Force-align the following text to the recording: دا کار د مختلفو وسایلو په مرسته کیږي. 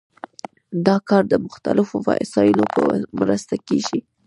دا 0.85 0.95
کار 1.09 1.23
د 1.29 1.33
مختلفو 1.45 1.95
وسایلو 2.09 2.65
په 2.73 2.83
مرسته 3.19 3.55
کیږي. 3.67 3.99